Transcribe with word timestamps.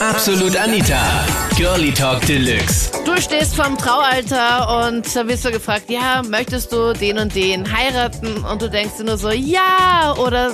Absolut 0.00 0.56
Anita. 0.56 1.26
Girlie 1.58 1.92
Talk 1.92 2.24
Deluxe. 2.26 2.90
Du 3.04 3.20
stehst 3.20 3.54
vorm 3.54 3.76
Traualtar 3.76 4.86
und 4.86 5.14
da 5.14 5.28
wirst 5.28 5.44
du 5.44 5.50
gefragt, 5.50 5.90
ja, 5.90 6.22
möchtest 6.22 6.72
du 6.72 6.94
den 6.94 7.18
und 7.18 7.34
den 7.34 7.70
heiraten? 7.70 8.42
Und 8.42 8.62
du 8.62 8.70
denkst 8.70 8.96
dir 8.96 9.04
nur 9.04 9.18
so, 9.18 9.28
ja 9.28 10.14
oder 10.18 10.52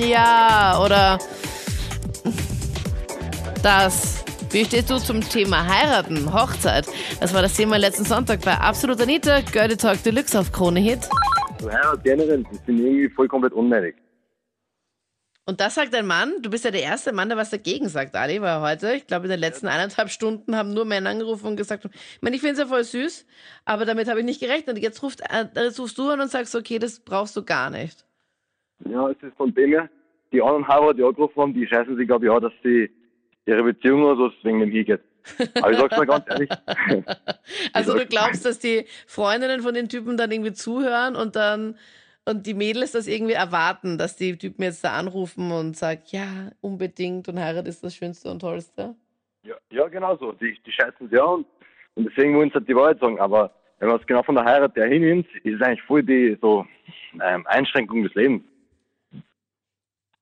ja 0.00 0.80
oder 0.84 1.20
das. 3.62 4.24
Wie 4.50 4.64
stehst 4.64 4.90
du 4.90 4.98
zum 4.98 5.20
Thema 5.20 5.64
heiraten, 5.64 6.32
Hochzeit? 6.32 6.86
Das 7.20 7.32
war 7.32 7.42
das 7.42 7.54
Thema 7.54 7.76
letzten 7.76 8.04
Sonntag 8.04 8.40
bei 8.40 8.54
Absolut 8.54 9.00
Anita, 9.00 9.42
Girlie 9.42 9.76
Talk 9.76 10.02
Deluxe 10.02 10.40
auf 10.40 10.50
Krone 10.50 10.80
Hit. 10.80 11.08
So 11.60 11.70
Heirat 11.70 12.02
generell, 12.02 12.42
das 12.50 12.58
finde 12.66 12.82
ich 12.82 12.88
irgendwie 12.88 13.14
voll 13.14 13.28
komplett 13.28 13.52
unnötig. 13.52 13.94
Und 15.44 15.60
das 15.60 15.74
sagt 15.74 15.92
ein 15.94 16.06
Mann, 16.06 16.34
du 16.40 16.50
bist 16.50 16.64
ja 16.64 16.70
der 16.70 16.82
erste 16.82 17.12
Mann, 17.12 17.28
der 17.28 17.36
was 17.36 17.50
dagegen 17.50 17.88
sagt, 17.88 18.14
Ali, 18.14 18.40
weil 18.40 18.60
heute, 18.60 18.94
ich 18.94 19.08
glaube, 19.08 19.24
in 19.24 19.30
den 19.30 19.40
letzten 19.40 19.66
eineinhalb 19.66 20.08
Stunden 20.08 20.54
haben 20.54 20.72
nur 20.72 20.84
Männer 20.84 21.10
angerufen 21.10 21.48
und 21.48 21.56
gesagt, 21.56 21.84
ich 21.84 22.22
meine, 22.22 22.36
ich 22.36 22.42
finde 22.42 22.52
es 22.54 22.58
ja 22.60 22.66
voll 22.66 22.84
süß, 22.84 23.26
aber 23.64 23.84
damit 23.84 24.08
habe 24.08 24.20
ich 24.20 24.24
nicht 24.24 24.40
gerechnet. 24.40 24.78
Jetzt, 24.78 25.02
ruft, 25.02 25.20
äh, 25.20 25.46
jetzt 25.56 25.80
rufst 25.80 25.98
du 25.98 26.08
an 26.10 26.20
und 26.20 26.30
sagst, 26.30 26.54
okay, 26.54 26.78
das 26.78 27.00
brauchst 27.00 27.36
du 27.36 27.44
gar 27.44 27.70
nicht. 27.70 28.04
Ja, 28.88 29.10
es 29.10 29.20
ist 29.20 29.36
von 29.36 29.52
dem 29.52 29.70
her, 29.70 29.90
die 30.32 30.40
anderen 30.40 30.66
Heirater, 30.66 30.94
die 30.94 31.02
angerufen 31.02 31.40
haben, 31.40 31.54
die 31.54 31.66
scheißen 31.66 31.96
sich, 31.96 32.06
glaube 32.06 32.26
ich, 32.26 32.30
auch, 32.30 32.40
dass 32.40 32.52
sie 32.62 32.90
ihre 33.46 33.64
Beziehung 33.64 34.04
oder 34.04 34.16
so 34.16 34.32
wegen 34.44 34.60
dem 34.60 34.70
hingeht. 34.70 35.00
Aber 35.56 35.72
ich 35.72 35.78
sag's 35.78 35.96
mal 35.96 36.06
ganz 36.06 36.24
ehrlich. 36.28 36.50
also 37.72 37.94
du 37.94 38.06
glaubst, 38.06 38.44
dass 38.44 38.58
die 38.58 38.86
Freundinnen 39.06 39.60
von 39.60 39.74
den 39.74 39.88
Typen 39.88 40.16
dann 40.16 40.30
irgendwie 40.30 40.52
zuhören 40.52 41.16
und 41.16 41.36
dann 41.36 41.76
und 42.24 42.46
die 42.46 42.54
Mädels 42.54 42.92
das 42.92 43.06
irgendwie 43.06 43.34
erwarten, 43.34 43.98
dass 43.98 44.16
die 44.16 44.36
Typen 44.36 44.62
jetzt 44.62 44.84
da 44.84 44.96
anrufen 44.96 45.50
und 45.50 45.76
sagen, 45.76 46.02
ja, 46.06 46.50
unbedingt 46.60 47.28
und 47.28 47.38
Heirat 47.38 47.66
ist 47.66 47.82
das 47.82 47.94
Schönste 47.94 48.30
und 48.30 48.40
Tollste? 48.40 48.94
Ja, 49.42 49.56
ja 49.70 49.88
genau 49.88 50.16
so. 50.16 50.32
Die, 50.32 50.56
die 50.64 50.72
scheißen 50.72 51.08
sie 51.10 51.18
an 51.18 51.44
und 51.94 52.04
deswegen 52.04 52.36
wollen 52.36 52.50
sie 52.50 52.54
halt 52.54 52.68
die 52.68 52.76
Wahrheit 52.76 53.00
sagen. 53.00 53.18
Aber 53.18 53.52
wenn 53.78 53.88
man 53.88 53.98
es 53.98 54.06
genau 54.06 54.22
von 54.22 54.36
der 54.36 54.44
Heirat 54.44 54.76
her 54.76 54.86
hinnimmt, 54.86 55.26
ist 55.42 55.56
es 55.56 55.62
eigentlich 55.62 55.82
voll 55.82 56.02
die 56.02 56.38
so 56.40 56.64
ähm, 57.20 57.46
Einschränkung 57.46 58.04
des 58.04 58.14
Lebens. 58.14 58.44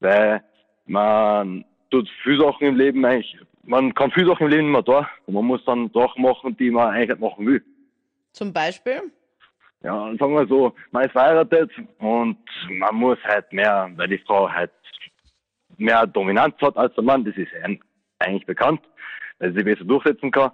Weil 0.00 0.42
man 0.86 1.64
tut 1.90 2.08
viele 2.22 2.42
Sachen 2.42 2.68
im 2.68 2.76
Leben 2.76 3.04
eigentlich, 3.04 3.36
man 3.62 3.92
kann 3.94 4.10
viele 4.12 4.28
Sachen 4.28 4.46
im 4.46 4.52
Leben 4.52 4.72
mehr 4.72 4.82
da 4.82 5.08
und 5.26 5.34
man 5.34 5.44
muss 5.44 5.62
dann 5.66 5.90
Sachen 5.92 6.22
machen, 6.22 6.56
die 6.56 6.70
man 6.70 6.88
eigentlich 6.88 7.10
nicht 7.10 7.20
machen 7.20 7.46
will. 7.46 7.62
Zum 8.32 8.52
Beispiel? 8.52 9.12
Ja, 9.82 10.14
sagen 10.18 10.34
wir 10.34 10.46
so, 10.46 10.74
man 10.90 11.04
ist 11.04 11.12
verheiratet 11.12 11.70
und 11.98 12.38
man 12.68 12.94
muss 12.94 13.18
halt 13.24 13.50
mehr, 13.52 13.90
weil 13.96 14.08
die 14.08 14.18
Frau 14.18 14.50
halt 14.50 14.72
mehr 15.78 16.06
Dominanz 16.06 16.54
hat 16.60 16.76
als 16.76 16.94
der 16.94 17.04
Mann, 17.04 17.24
das 17.24 17.34
ist 17.36 17.50
eigentlich 18.18 18.44
bekannt, 18.46 18.82
weil 19.38 19.54
sie 19.54 19.64
besser 19.64 19.84
durchsetzen 19.84 20.30
kann, 20.30 20.52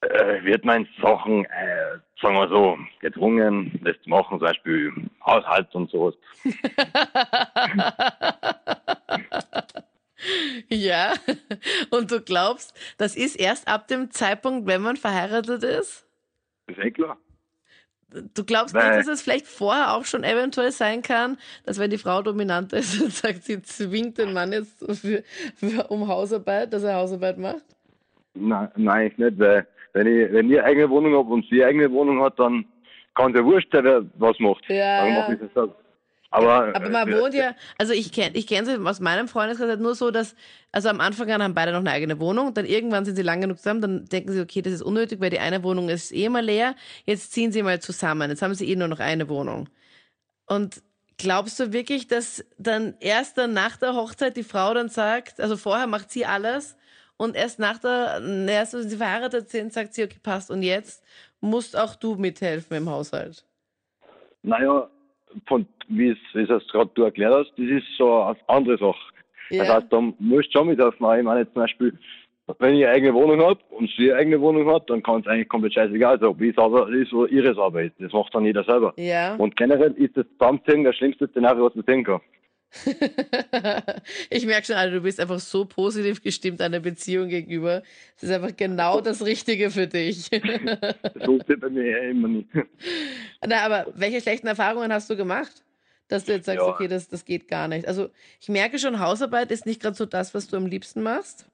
äh, 0.00 0.42
wird 0.42 0.64
man 0.64 0.84
in 0.84 0.88
Sachen, 1.02 1.44
äh, 1.44 1.98
sagen 2.20 2.36
wir 2.36 2.48
so, 2.48 2.78
gezwungen, 3.00 3.78
das 3.84 4.00
zu 4.02 4.08
machen, 4.08 4.38
zum 4.38 4.46
Beispiel 4.46 4.92
Haushalt 5.24 5.74
und 5.74 5.90
sowas. 5.90 6.14
ja, 10.68 11.12
und 11.90 12.10
du 12.10 12.22
glaubst, 12.22 12.74
das 12.96 13.16
ist 13.16 13.36
erst 13.36 13.68
ab 13.68 13.88
dem 13.88 14.10
Zeitpunkt, 14.10 14.66
wenn 14.66 14.80
man 14.80 14.96
verheiratet 14.96 15.62
ist? 15.62 16.06
Das 16.66 16.78
ist 16.78 16.84
eh 16.84 16.90
klar. 16.90 17.18
Du 18.10 18.44
glaubst 18.44 18.74
nicht, 18.74 18.86
dass 18.86 19.06
es 19.06 19.20
vielleicht 19.20 19.46
vorher 19.46 19.94
auch 19.94 20.06
schon 20.06 20.24
eventuell 20.24 20.72
sein 20.72 21.02
kann, 21.02 21.36
dass 21.66 21.78
wenn 21.78 21.90
die 21.90 21.98
Frau 21.98 22.22
dominant 22.22 22.72
ist 22.72 23.00
und 23.02 23.12
sagt, 23.12 23.44
sie 23.44 23.60
zwingt 23.62 24.16
den 24.16 24.32
Mann 24.32 24.52
jetzt 24.52 24.78
für, 25.00 25.22
für, 25.54 25.84
um 25.88 26.08
Hausarbeit, 26.08 26.72
dass 26.72 26.82
er 26.84 26.94
Hausarbeit 26.94 27.36
macht? 27.36 27.64
Nein, 28.34 28.68
nein, 28.76 29.12
nicht, 29.16 29.38
weil 29.38 29.66
wenn 29.92 30.06
ich, 30.06 30.32
wenn 30.32 30.50
ich 30.50 30.58
eine 30.58 30.64
eigene 30.64 30.90
Wohnung 30.90 31.14
habe 31.16 31.32
und 31.32 31.46
sie 31.50 31.62
eine 31.62 31.66
eigene 31.66 31.92
Wohnung 31.92 32.22
hat, 32.22 32.38
dann 32.38 32.64
kann 33.14 33.32
es 33.32 33.40
ja 33.40 33.44
wurscht 33.44 33.72
sein, 33.72 33.84
wer 33.84 34.04
was 34.14 34.38
macht. 34.38 34.64
Ja, 34.68 35.04
dann 35.04 35.12
ja. 35.12 35.20
mache 35.20 35.34
ich 35.34 35.52
das. 35.52 35.68
Aber, 36.30 36.74
Aber 36.74 36.90
man 36.90 37.10
wohnt 37.10 37.32
ja, 37.32 37.54
also 37.78 37.94
ich 37.94 38.12
kenne 38.12 38.36
ich 38.36 38.46
kenn 38.46 38.66
es 38.66 38.78
aus 38.78 39.00
meinem 39.00 39.28
Freundeskreis 39.28 39.68
halt 39.70 39.80
nur 39.80 39.94
so, 39.94 40.10
dass, 40.10 40.34
also 40.72 40.90
am 40.90 41.00
Anfang 41.00 41.30
an 41.30 41.42
haben 41.42 41.54
beide 41.54 41.72
noch 41.72 41.78
eine 41.78 41.90
eigene 41.90 42.20
Wohnung, 42.20 42.52
dann 42.52 42.66
irgendwann 42.66 43.06
sind 43.06 43.16
sie 43.16 43.22
lang 43.22 43.40
genug 43.40 43.56
zusammen, 43.56 43.80
dann 43.80 44.04
denken 44.04 44.32
sie, 44.32 44.40
okay, 44.40 44.60
das 44.60 44.74
ist 44.74 44.82
unnötig, 44.82 45.20
weil 45.20 45.30
die 45.30 45.38
eine 45.38 45.62
Wohnung 45.62 45.88
ist 45.88 46.12
eh 46.12 46.28
mal 46.28 46.44
leer, 46.44 46.74
jetzt 47.06 47.32
ziehen 47.32 47.50
sie 47.50 47.62
mal 47.62 47.80
zusammen, 47.80 48.28
jetzt 48.28 48.42
haben 48.42 48.54
sie 48.54 48.68
eh 48.70 48.76
nur 48.76 48.88
noch 48.88 49.00
eine 49.00 49.30
Wohnung. 49.30 49.70
Und 50.44 50.82
glaubst 51.16 51.58
du 51.60 51.72
wirklich, 51.72 52.08
dass 52.08 52.44
dann 52.58 52.94
erst 53.00 53.38
dann 53.38 53.54
nach 53.54 53.78
der 53.78 53.94
Hochzeit 53.94 54.36
die 54.36 54.42
Frau 54.42 54.74
dann 54.74 54.90
sagt, 54.90 55.40
also 55.40 55.56
vorher 55.56 55.86
macht 55.86 56.10
sie 56.10 56.26
alles 56.26 56.76
und 57.16 57.36
erst 57.36 57.58
nach 57.58 57.78
der, 57.78 58.20
erst 58.48 58.74
wenn 58.74 58.88
sie 58.88 58.98
verheiratet 58.98 59.48
sind, 59.48 59.72
sagt 59.72 59.94
sie, 59.94 60.04
okay, 60.04 60.18
passt 60.22 60.50
und 60.50 60.62
jetzt 60.62 61.02
musst 61.40 61.74
auch 61.74 61.94
du 61.94 62.16
mithelfen 62.16 62.76
im 62.76 62.90
Haushalt? 62.90 63.46
Naja, 64.42 64.90
von 65.46 65.66
wie 65.88 66.10
es, 66.10 66.18
es 66.34 66.68
gerade 66.68 66.90
du 66.94 67.04
erklärt 67.04 67.32
hast, 67.32 67.52
das 67.56 67.66
ist 67.66 67.86
so 67.96 68.22
eine 68.22 68.36
andere 68.46 68.78
Sache. 68.78 68.98
Ja. 69.50 69.64
Das 69.64 69.74
heißt, 69.74 69.86
da 69.92 70.00
musst 70.00 70.54
du 70.54 70.58
schon 70.58 70.68
mithelfen. 70.68 71.18
Ich 71.18 71.24
meine 71.24 71.50
zum 71.52 71.62
Beispiel, 71.62 71.98
wenn 72.58 72.74
ich 72.74 72.84
eine 72.84 72.94
eigene 72.94 73.14
Wohnung 73.14 73.42
habe 73.42 73.60
und 73.70 73.90
sie 73.96 74.10
eine 74.10 74.20
eigene 74.20 74.40
Wohnung 74.40 74.70
hat, 74.72 74.88
dann 74.88 75.02
kann 75.02 75.20
es 75.20 75.26
eigentlich 75.26 75.48
komplett 75.48 75.74
scheißegal 75.74 76.18
sein, 76.18 76.28
ob 76.28 76.40
ich 76.40 76.54
sauber 76.54 76.88
ist 76.90 77.12
oder 77.12 77.30
ihre 77.30 77.54
sauber 77.54 77.82
ist. 77.82 77.94
Das 77.98 78.12
macht 78.12 78.34
dann 78.34 78.44
jeder 78.44 78.64
selber. 78.64 78.94
Ja. 78.96 79.34
Und 79.36 79.56
generell 79.56 79.92
ist 79.92 80.16
das 80.16 80.26
Zusammenziehen 80.38 80.84
das 80.84 80.96
schlimmste 80.96 81.28
Szenario, 81.28 81.66
was 81.66 81.74
man 81.74 81.84
sehen 81.86 82.04
kann. 82.04 82.20
ich 84.30 84.44
merke 84.46 84.66
schon, 84.66 84.76
Alter, 84.76 84.96
du 84.96 85.00
bist 85.00 85.18
einfach 85.20 85.38
so 85.38 85.64
positiv 85.64 86.22
gestimmt 86.22 86.60
einer 86.60 86.80
Beziehung 86.80 87.28
gegenüber. 87.28 87.82
Es 88.16 88.24
ist 88.24 88.30
einfach 88.30 88.54
genau 88.56 89.00
das 89.00 89.24
Richtige 89.24 89.70
für 89.70 89.86
dich. 89.86 90.28
Das 90.30 91.24
funktioniert 91.24 91.60
bei 91.60 91.70
mir 91.70 91.84
eh 91.84 92.10
immer 92.10 92.28
nicht. 92.28 92.48
Na, 93.46 93.64
aber 93.64 93.86
welche 93.94 94.20
schlechten 94.20 94.46
Erfahrungen 94.46 94.92
hast 94.92 95.08
du 95.08 95.16
gemacht? 95.16 95.64
Dass 96.08 96.24
du 96.24 96.32
jetzt 96.32 96.46
sagst, 96.46 96.60
Ja. 96.64 96.68
okay, 96.72 96.88
das, 96.88 97.08
das 97.08 97.24
geht 97.24 97.48
gar 97.48 97.68
nicht. 97.68 97.86
Also 97.86 98.10
ich 98.40 98.48
merke 98.48 98.78
schon, 98.78 99.00
Hausarbeit 99.00 99.50
ist 99.50 99.66
nicht 99.66 99.80
gerade 99.82 99.96
so 99.96 100.06
das, 100.06 100.34
was 100.34 100.48
du 100.48 100.56
am 100.56 100.66
liebsten 100.66 101.02
machst. 101.02 101.46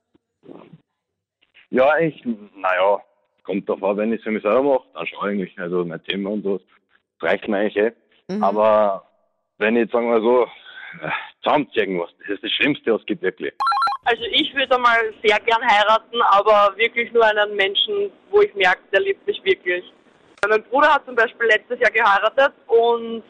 Ja, 1.70 1.91
eigentlich, 1.91 2.24
naja, 2.56 3.00
kommt 3.42 3.69
drauf 3.69 3.82
an, 3.82 3.97
wenn 3.97 4.12
ich 4.12 4.19
es 4.19 4.24
für 4.24 4.30
mich 4.30 4.42
selber 4.42 4.62
mache, 4.62 4.88
dann 4.94 5.06
schon 5.06 5.28
eigentlich. 5.28 5.58
Also 5.58 5.84
mein 5.84 6.03
Thema 6.04 6.30
und 6.30 6.42
so, 6.42 6.58
das 6.58 7.30
reicht 7.30 7.48
mir 7.48 7.58
eigentlich 7.58 7.76
eh. 7.76 7.92
Mhm. 8.28 8.42
Aber 8.44 9.08
wenn 9.58 9.76
ich 9.76 9.82
jetzt 9.82 9.92
sagen 9.92 10.08
wir 10.08 10.20
so, 10.20 10.47
zusammenziehen 11.43 11.99
was, 11.99 12.10
das 12.21 12.31
ist 12.31 12.44
das 12.44 12.53
Schlimmste, 12.53 12.93
was 12.93 13.00
es 13.00 13.06
gibt 13.06 13.22
wirklich. 13.22 13.53
Also 14.06 14.22
ich 14.31 14.55
würde 14.55 14.78
mal 14.78 15.12
sehr 15.22 15.38
gern 15.41 15.62
heiraten, 15.62 16.21
aber 16.22 16.75
wirklich 16.77 17.10
nur 17.12 17.25
einen 17.25 17.56
Menschen, 17.56 18.10
wo 18.31 18.43
ich 18.43 18.55
merke, 18.55 18.82
der 18.93 19.00
liebt 19.00 19.27
mich 19.27 19.43
wirklich. 19.44 19.84
Mein 20.47 20.62
Bruder 20.65 20.93
hat 20.93 21.06
zum 21.06 21.15
Beispiel 21.15 21.47
letztes 21.47 21.81
Jahr 21.81 21.91
geheiratet 21.91 22.53
und 22.66 23.22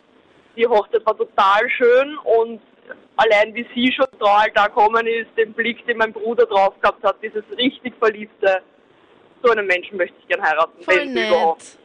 die 0.57 0.67
Hochzeit 0.67 1.07
war 1.07 1.17
total 1.17 1.71
schön 1.71 2.17
und 2.19 2.61
allein 3.17 3.55
wie 3.55 3.67
sie 3.75 3.93
schon 3.93 4.07
da 4.19 4.45
gekommen 4.47 5.07
ist, 5.07 5.29
den 5.37 5.53
Blick, 5.53 5.87
den 5.87 5.99
mein 5.99 6.13
Bruder 6.13 6.45
drauf 6.47 6.75
gehabt 6.81 7.05
hat, 7.05 7.17
dieses 7.23 7.45
richtig 7.57 7.95
Verliebte, 7.99 8.61
so 9.43 9.53
einen 9.53 9.67
Menschen 9.67 9.97
möchte 9.97 10.17
ich 10.21 10.29
gern 10.29 10.43
heiraten. 10.43 10.83
Voll 10.83 10.97
wenn 10.97 11.17
überhaupt. 11.17 11.61
nett. 11.61 11.79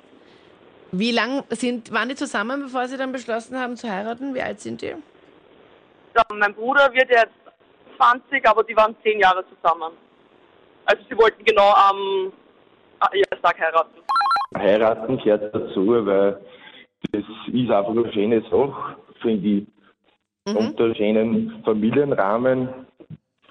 Wie 0.91 1.11
lang 1.11 1.43
sind, 1.49 1.91
waren 1.91 2.09
die 2.09 2.15
zusammen, 2.15 2.63
bevor 2.63 2.87
sie 2.87 2.97
dann 2.97 3.11
beschlossen 3.11 3.59
haben 3.59 3.75
zu 3.75 3.87
heiraten? 3.87 4.33
Wie 4.33 4.41
alt 4.41 4.59
sind 4.59 4.81
die? 4.81 4.95
Ja, 6.15 6.23
mein 6.33 6.53
Bruder 6.53 6.91
wird 6.93 7.09
jetzt 7.09 7.33
20, 7.97 8.47
aber 8.47 8.63
die 8.63 8.75
waren 8.75 8.95
10 9.03 9.19
Jahre 9.19 9.43
zusammen. 9.47 9.93
Also 10.85 11.03
sie 11.09 11.17
wollten 11.17 11.43
genau 11.43 11.71
am 11.71 12.31
Jahrestag 13.13 13.59
heiraten. 13.59 14.01
Heiraten 14.57 15.17
gehört 15.17 15.53
dazu, 15.53 16.05
weil 16.05 16.41
das 17.11 17.23
ist 17.47 17.71
einfach 17.71 17.91
eine 17.91 18.11
schöne 18.11 18.41
Sache, 18.49 18.97
finde 19.21 19.47
ich. 19.47 19.67
Mhm. 20.47 20.57
Unter 20.57 20.95
schönen 20.95 21.63
Familienrahmen 21.63 22.87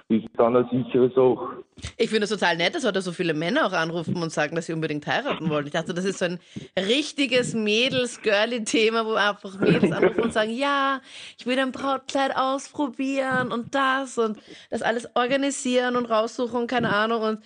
ist 0.08 0.26
dann 0.36 0.56
eine 0.56 0.68
sichere 0.70 1.10
Sache. 1.10 1.57
Ich 1.96 2.10
finde 2.10 2.24
es 2.24 2.30
total 2.30 2.56
nett, 2.56 2.74
dass 2.74 2.84
heute 2.84 3.02
so 3.02 3.12
viele 3.12 3.34
Männer 3.34 3.66
auch 3.66 3.72
anrufen 3.72 4.16
und 4.16 4.30
sagen, 4.30 4.56
dass 4.56 4.66
sie 4.66 4.72
unbedingt 4.72 5.06
heiraten 5.06 5.48
wollen. 5.50 5.66
Ich 5.66 5.72
dachte, 5.72 5.94
das 5.94 6.04
ist 6.04 6.18
so 6.18 6.26
ein 6.26 6.40
richtiges 6.78 7.54
Mädels-Girly-Thema, 7.54 9.06
wo 9.06 9.14
einfach 9.14 9.58
Mädels 9.58 9.92
anrufen 9.92 10.20
und 10.20 10.32
sagen, 10.32 10.50
ja, 10.50 11.00
ich 11.38 11.46
will 11.46 11.58
ein 11.58 11.72
Brautkleid 11.72 12.36
ausprobieren 12.36 13.52
und 13.52 13.74
das 13.74 14.18
und 14.18 14.38
das 14.70 14.82
alles 14.82 15.08
organisieren 15.14 15.96
und 15.96 16.06
raussuchen 16.06 16.60
und 16.60 16.66
keine 16.66 16.92
Ahnung 16.94 17.22
und 17.22 17.42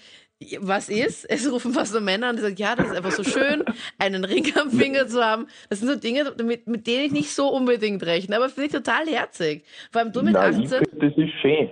was 0.61 0.89
ist? 0.89 1.25
Es 1.31 1.51
rufen 1.51 1.73
fast 1.73 1.93
so 1.93 2.01
Männer 2.01 2.29
an, 2.29 2.37
die 2.37 2.43
sagen, 2.43 2.57
ja, 2.57 2.75
das 2.75 2.89
ist 2.89 2.97
einfach 2.97 3.13
so 3.13 3.25
schön, 3.25 3.65
einen 3.99 4.25
Ring 4.25 4.53
am 4.57 4.71
Finger 4.71 5.07
zu 5.07 5.25
haben. 5.25 5.47
Das 5.69 5.81
sind 5.81 5.89
so 5.89 5.97
Dinge, 5.97 6.33
mit, 6.43 6.67
mit 6.67 6.87
denen 6.87 7.05
ich 7.07 7.13
nicht 7.13 7.31
so 7.31 7.49
unbedingt 7.49 8.05
rechne, 8.05 8.37
aber 8.37 8.49
finde 8.49 8.67
ich 8.67 8.73
total 8.73 9.07
herzig. 9.07 9.65
Vor 9.91 10.03
allem 10.03 10.13
du 10.13 10.23
mit 10.23 10.35
Nein, 10.35 10.61
ich 10.61 10.73
18. 10.73 10.85
finde, 10.85 11.07
das 11.07 11.19
ist 11.19 11.33
schön, 11.41 11.71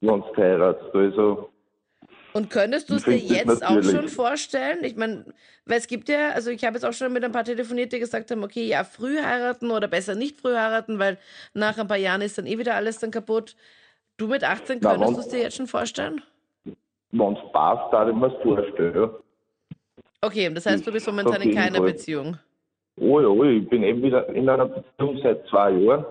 wenn 0.00 0.20
du 0.20 0.36
heiratest. 0.36 0.94
Also, 0.94 1.50
Und 2.36 2.50
könntest 2.50 2.90
du 2.90 2.96
es 2.96 3.04
dir 3.04 3.16
jetzt 3.16 3.64
auch 3.64 3.82
schon 3.82 4.08
vorstellen? 4.08 4.84
Ich 4.84 4.94
meine, 4.94 5.24
weil 5.64 5.78
es 5.78 5.86
gibt 5.86 6.10
ja, 6.10 6.32
also 6.32 6.50
ich 6.50 6.62
habe 6.66 6.74
jetzt 6.74 6.84
auch 6.84 6.92
schon 6.92 7.10
mit 7.10 7.24
ein 7.24 7.32
paar 7.32 7.44
telefoniert, 7.44 7.94
die 7.94 7.98
gesagt 7.98 8.30
haben, 8.30 8.44
okay, 8.44 8.64
ja, 8.66 8.84
früh 8.84 9.18
heiraten 9.22 9.70
oder 9.70 9.88
besser 9.88 10.14
nicht 10.14 10.38
früh 10.38 10.54
heiraten, 10.54 10.98
weil 10.98 11.16
nach 11.54 11.78
ein 11.78 11.88
paar 11.88 11.96
Jahren 11.96 12.20
ist 12.20 12.36
dann 12.36 12.46
eh 12.46 12.58
wieder 12.58 12.74
alles 12.74 12.98
dann 12.98 13.10
kaputt. 13.10 13.56
Du 14.18 14.26
mit 14.26 14.44
18, 14.44 14.80
Na, 14.82 14.90
könntest 14.90 15.16
du 15.16 15.20
es 15.20 15.28
dir 15.28 15.38
jetzt 15.40 15.56
schon 15.56 15.66
vorstellen? 15.66 16.20
wenn 17.12 17.32
es 17.32 17.52
passt, 17.52 17.90
darf 17.90 18.06
ich 18.10 18.14
mir 18.14 18.28
das 18.28 18.42
vorstellen. 18.42 19.10
Okay, 20.20 20.50
das 20.52 20.66
heißt, 20.66 20.86
du 20.86 20.92
bist 20.92 21.06
momentan 21.06 21.40
in 21.40 21.54
keiner 21.54 21.78
Fall. 21.78 21.86
Beziehung. 21.86 22.36
Oh 23.00 23.18
ja, 23.18 23.50
ich 23.50 23.66
bin 23.66 23.82
eben 23.82 24.02
wieder 24.02 24.28
in 24.28 24.46
einer 24.46 24.66
Beziehung 24.66 25.18
seit 25.22 25.46
zwei 25.48 25.70
Jahren. 25.70 26.04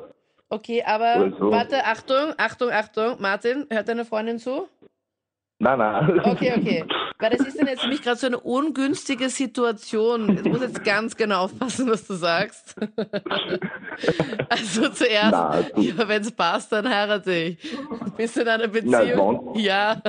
Okay, 0.50 0.84
aber 0.84 1.06
Also- 1.06 1.52
warte, 1.52 1.84
Achtung, 1.86 2.34
Achtung, 2.38 2.72
Achtung. 2.72 3.16
Martin, 3.20 3.68
hört 3.70 3.88
deine 3.90 4.06
Freundin 4.06 4.40
zu? 4.40 4.68
Nein, 5.60 5.80
nein. 5.80 6.20
Okay, 6.20 6.54
okay. 6.58 6.84
Weil 7.18 7.30
das 7.30 7.48
ist 7.48 7.58
dann 7.58 7.68
jetzt 7.68 7.82
für 7.82 7.88
mich 7.88 8.02
gerade 8.02 8.18
so 8.18 8.28
eine 8.28 8.40
ungünstige 8.40 9.30
Situation. 9.30 10.36
Du 10.44 10.50
musst 10.50 10.64
jetzt 10.64 10.84
ganz 10.84 11.16
genau 11.16 11.46
aufpassen, 11.46 11.90
was 11.90 12.06
du 12.08 12.14
sagst. 12.16 12.76
Also 14.50 14.90
zuerst, 14.90 15.32
Nein, 15.32 15.66
du- 15.76 15.82
ja, 15.82 16.08
wenn 16.08 16.22
es 16.22 16.32
passt, 16.32 16.72
dann 16.72 16.88
heirate 16.90 17.32
ich. 17.34 17.78
Bist 18.18 18.36
du 18.36 18.42
in 18.42 18.48
einer 18.50 18.68
Nein, 18.68 18.72
Beziehung? 18.74 19.52
wann? 19.54 19.60
Ja. 19.60 20.02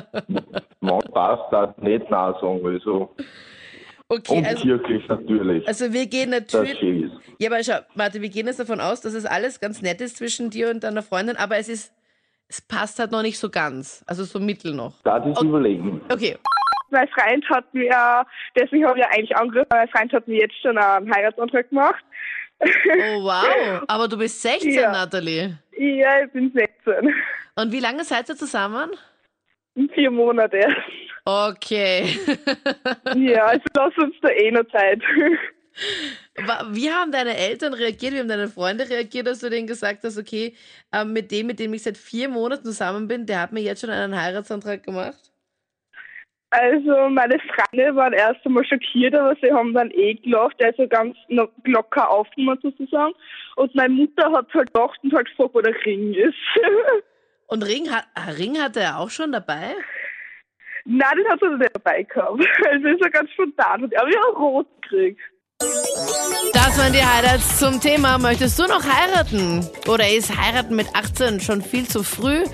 Wenn 0.81 0.99
passt, 1.13 1.77
ich 1.79 1.83
nicht 1.83 2.11
nein 2.11 2.35
sagen. 2.41 2.61
Also, 2.67 3.15
Okay, 4.09 4.39
und 4.39 4.47
also, 4.47 4.63
kirchlich 4.63 5.09
natürlich, 5.09 5.67
also 5.67 5.93
wir 5.93 6.07
gehen 6.07 6.31
natürlich. 6.31 7.11
Ja, 7.39 7.51
aber 7.51 7.63
schau, 7.65 7.79
warte, 7.97 8.23
wir 8.23 8.29
gehen 8.29 8.47
jetzt 8.47 8.61
davon 8.61 8.81
aus, 8.81 9.01
dass 9.01 9.15
es 9.15 9.25
alles 9.27 9.59
ganz 9.59 9.83
nett 9.83 10.01
ist 10.01 10.17
zwischen 10.19 10.49
dir 10.51 10.71
und 10.71 10.85
deiner 10.85 11.03
Freundin, 11.03 11.37
aber 11.37 11.57
es 11.57 11.69
ist, 11.69 11.93
es 12.49 12.61
passt 12.61 12.99
halt 12.99 13.11
noch 13.13 13.23
nicht 13.23 13.39
so 13.39 13.51
ganz. 13.51 14.05
Also 14.07 14.25
so 14.25 14.39
mittel 14.39 14.73
noch. 14.75 14.95
Darf 15.03 15.25
ich 15.27 15.41
überlegen? 15.43 16.01
Okay. 16.11 16.37
Mein 16.91 17.09
Freund 17.09 17.45
hat 17.51 17.73
mir, 17.75 18.25
deswegen 18.57 18.87
habe 18.87 18.99
ich 18.99 19.05
ja 19.05 19.11
eigentlich 19.11 19.37
angerufen, 19.37 19.67
mein 19.71 19.89
Freund 19.89 20.13
hat 20.13 20.29
mir 20.29 20.39
jetzt 20.43 20.55
schon 20.63 20.79
einen 20.79 21.13
Heiratsantrag 21.13 21.69
gemacht. 21.69 22.05
Oh 22.61 23.25
wow. 23.25 23.83
Aber 23.89 24.07
du 24.09 24.17
bist 24.17 24.41
16, 24.41 24.73
Ja. 24.73 24.93
Nathalie. 24.93 25.59
ja, 25.77 26.23
ich 26.25 26.33
bin 26.33 26.53
16. 26.55 27.13
Und 27.57 27.73
wie 27.73 27.81
lange 27.81 28.05
seid 28.05 28.29
ihr 28.29 28.37
zusammen? 28.37 28.91
Vier 29.95 30.11
Monate. 30.11 30.61
Okay. 31.25 32.19
Ja, 33.17 33.47
also 33.47 33.65
lass 33.77 33.97
uns 33.99 34.15
da 34.23 34.29
eh 34.31 34.51
noch 34.53 34.65
Zeit. 34.71 35.03
Wie 36.71 36.91
haben 36.91 37.13
deine 37.13 37.37
Eltern 37.37 37.73
reagiert? 37.73 38.13
Wie 38.13 38.19
haben 38.19 38.29
deine 38.29 38.49
Freunde 38.49 38.89
reagiert, 38.89 39.27
dass 39.27 39.41
du 39.41 39.49
denen 39.49 39.67
gesagt 39.67 40.05
hast, 40.05 40.19
okay, 40.19 40.55
ähm, 40.93 41.13
mit 41.13 41.31
dem, 41.31 41.47
mit 41.47 41.59
dem 41.59 41.73
ich 41.73 41.83
seit 41.83 41.97
vier 41.97 42.29
Monaten 42.29 42.65
zusammen 42.65 43.09
bin, 43.09 43.27
der 43.27 43.41
hat 43.41 43.53
mir 43.53 43.61
jetzt 43.63 43.81
schon 43.81 43.91
einen 43.91 44.21
Heiratsantrag 44.21 44.83
gemacht? 44.83 45.33
Also 46.51 47.09
meine 47.09 47.39
Freunde 47.41 47.97
waren 47.97 48.13
erst 48.13 48.45
einmal 48.47 48.65
schockiert, 48.65 49.15
aber 49.15 49.35
sie 49.43 49.53
haben 49.53 49.75
dann 49.75 49.91
eh 49.91 50.15
gelacht, 50.15 50.63
also 50.63 50.87
ganz 50.87 51.17
locker 51.29 52.09
aufgenommen 52.09 52.59
sozusagen. 52.63 53.15
Und 53.57 53.75
meine 53.75 53.93
Mutter 53.93 54.31
hat 54.33 54.53
halt 54.55 54.73
gedacht 54.73 54.99
und 55.03 55.13
halt 55.13 55.29
gefragt, 55.29 55.55
wo 55.55 55.61
der 55.61 55.75
Ring 55.85 56.15
ist. 56.15 56.35
Und 57.49 57.63
Ring, 57.63 57.89
hat, 57.89 58.07
ah, 58.15 58.31
Ring 58.37 58.61
hatte 58.61 58.81
er 58.81 58.99
auch 58.99 59.11
schon 59.11 59.31
dabei? 59.31 59.77
Nein, 60.85 61.17
den 61.17 61.29
hat 61.29 61.39
sie 61.41 61.49
nicht 61.49 61.71
dabei 61.75 62.03
gehabt. 62.03 62.45
Also 62.69 62.89
ist 62.89 63.05
er 63.05 63.11
ganz 63.11 63.31
spontan. 63.31 63.85
Und 63.85 63.93
er 63.93 64.03
hat 64.03 64.13
ja 64.13 64.21
rot 64.37 64.67
gekriegt. 64.83 65.21
Das 66.53 66.79
waren 66.79 66.93
die 66.93 67.05
Highlights 67.05 67.59
zum 67.59 67.81
Thema. 67.81 68.19
Möchtest 68.19 68.59
du 68.59 68.67
noch 68.67 68.83
heiraten? 68.85 69.67
Oder 69.89 70.09
ist 70.09 70.37
heiraten 70.37 70.75
mit 70.77 70.89
18 70.95 71.41
schon 71.41 71.63
viel 71.63 71.87
zu 71.87 72.03
früh? 72.03 72.45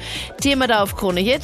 Thema 0.41 0.67
da 0.67 0.83
auf 0.83 0.97
Krone 0.97 1.21
Hit. 1.21 1.43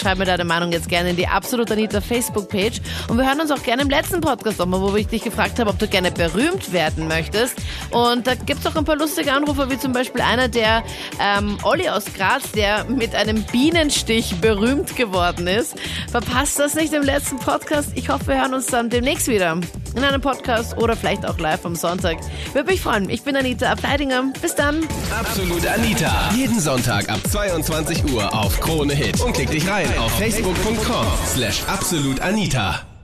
Schreib 0.00 0.18
mir 0.18 0.26
deine 0.26 0.44
Meinung 0.44 0.72
jetzt 0.72 0.88
gerne 0.88 1.10
in 1.10 1.16
die 1.16 1.26
Absolut 1.26 1.70
Anita 1.70 2.00
Facebook-Page. 2.00 2.80
Und 3.08 3.16
wir 3.16 3.26
hören 3.26 3.40
uns 3.40 3.50
auch 3.50 3.62
gerne 3.62 3.82
im 3.82 3.88
letzten 3.88 4.20
Podcast 4.20 4.58
nochmal, 4.58 4.80
wo 4.80 4.94
ich 4.96 5.06
dich 5.06 5.24
gefragt 5.24 5.58
habe, 5.58 5.70
ob 5.70 5.78
du 5.78 5.88
gerne 5.88 6.10
berühmt 6.10 6.72
werden 6.72 7.08
möchtest. 7.08 7.56
Und 7.90 8.26
da 8.26 8.34
gibt's 8.34 8.66
auch 8.66 8.76
ein 8.76 8.84
paar 8.84 8.96
lustige 8.96 9.32
Anrufer, 9.32 9.70
wie 9.70 9.78
zum 9.78 9.92
Beispiel 9.92 10.20
einer, 10.20 10.48
der 10.48 10.84
ähm, 11.20 11.56
Olli 11.62 11.88
aus 11.88 12.04
Graz, 12.14 12.52
der 12.52 12.84
mit 12.84 13.14
einem 13.14 13.42
Bienenstich 13.44 14.34
berühmt 14.40 14.96
geworden 14.96 15.46
ist. 15.46 15.76
Verpasst 16.10 16.58
das 16.58 16.74
nicht 16.74 16.92
im 16.92 17.02
letzten 17.02 17.38
Podcast. 17.38 17.90
Ich 17.94 18.10
hoffe, 18.10 18.28
wir 18.28 18.40
hören 18.40 18.54
uns 18.54 18.66
dann 18.66 18.90
demnächst 18.90 19.28
wieder 19.28 19.58
in 19.96 20.04
einem 20.04 20.20
Podcast 20.20 20.76
oder 20.76 20.96
vielleicht 20.96 21.26
auch 21.26 21.38
live 21.38 21.64
am 21.64 21.74
Sonntag. 21.74 22.18
Würde 22.52 22.70
mich 22.70 22.80
freuen. 22.80 23.10
Ich 23.10 23.22
bin 23.22 23.36
Anita 23.36 23.70
Ableidinger. 23.70 24.32
Bis 24.40 24.54
dann. 24.54 24.86
Absolut 25.18 25.66
Anita. 25.66 26.30
Jeden 26.34 26.60
Sonntag 26.60 27.08
ab 27.08 27.20
22 27.28 28.12
Uhr 28.12 28.32
auf 28.32 28.60
Krone 28.60 28.94
Hit. 28.94 29.20
Und 29.20 29.32
klick 29.32 29.50
dich 29.50 29.68
rein 29.68 29.88
auf 29.98 30.12
facebook.com 30.18 31.06
slash 31.34 31.62
absolutanita. 31.66 32.95